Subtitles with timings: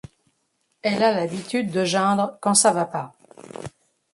[0.81, 3.13] Elle a l'habitude de geindre quand ça va pas.